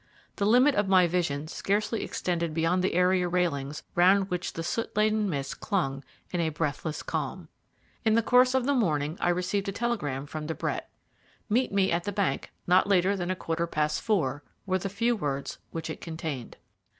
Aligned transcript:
The 0.37 0.47
limit 0.47 0.73
of 0.73 0.87
my 0.87 1.05
vision 1.05 1.47
scarcely 1.47 2.01
extended 2.01 2.55
beyond 2.55 2.83
the 2.83 2.95
area 2.95 3.27
railings 3.27 3.83
round 3.93 4.31
which 4.31 4.53
the 4.53 4.63
soot 4.63 4.97
laden 4.97 5.29
mist 5.29 5.59
clung 5.59 6.03
in 6.31 6.39
a 6.41 6.49
breathless 6.49 7.03
calm. 7.03 7.49
In 8.03 8.15
the 8.15 8.23
course 8.23 8.55
of 8.55 8.65
the 8.65 8.73
morning 8.73 9.15
I 9.21 9.29
received 9.29 9.69
a 9.69 9.71
telegram 9.71 10.25
from 10.25 10.47
De 10.47 10.55
Brett. 10.55 10.89
"Meet 11.49 11.71
me 11.71 11.91
at 11.91 12.05
the 12.05 12.11
bank 12.11 12.49
not 12.65 12.87
later 12.87 13.15
than 13.15 13.29
a 13.29 13.35
quarter 13.35 13.67
past 13.67 14.01
four," 14.01 14.41
were 14.65 14.79
the 14.79 14.89
few 14.89 15.15
words 15.15 15.59
which 15.69 15.87
it 15.87 16.01
contained. 16.01 16.57